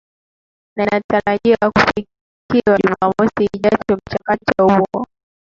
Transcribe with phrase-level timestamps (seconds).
[0.77, 5.05] na inatarajiwa kufikiwa jumamosi ijayo mchakato huo